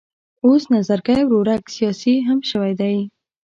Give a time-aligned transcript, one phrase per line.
[0.45, 2.97] اوس نظرګی ورورک سیاسي هم شوی دی.